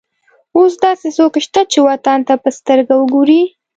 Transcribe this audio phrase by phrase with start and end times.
[0.57, 3.41] اوس داسې څوک شته چې وطن ته په سترګه وګوري.